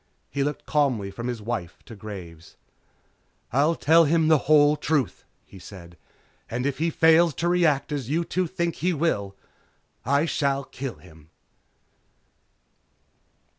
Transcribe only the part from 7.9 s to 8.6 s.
as you two